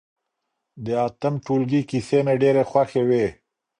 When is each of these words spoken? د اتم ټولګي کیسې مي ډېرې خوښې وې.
د 0.85 0.87
اتم 1.07 1.33
ټولګي 1.45 1.81
کیسې 1.89 2.19
مي 2.25 2.35
ډېرې 2.41 2.63
خوښې 2.69 3.01
وې. 3.09 3.25